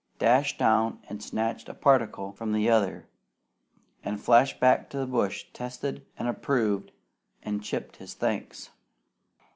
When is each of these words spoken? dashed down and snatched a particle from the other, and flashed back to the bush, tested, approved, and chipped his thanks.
dashed 0.17 0.57
down 0.57 0.99
and 1.09 1.21
snatched 1.21 1.69
a 1.69 1.75
particle 1.75 2.31
from 2.31 2.53
the 2.53 2.67
other, 2.67 3.05
and 4.03 4.19
flashed 4.19 4.59
back 4.59 4.89
to 4.89 4.97
the 4.97 5.05
bush, 5.05 5.45
tested, 5.53 6.03
approved, 6.17 6.91
and 7.43 7.61
chipped 7.61 7.97
his 7.97 8.15
thanks. 8.15 8.71